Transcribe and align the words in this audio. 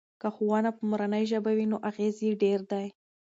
که 0.21 0.27
ښوونه 0.35 0.69
په 0.77 0.81
مورنۍ 0.89 1.23
ژبه 1.31 1.51
وي 1.57 1.65
نو 1.71 1.77
اغیز 1.89 2.15
یې 2.25 2.31
ډیر 2.43 2.59
دی. 2.71 2.87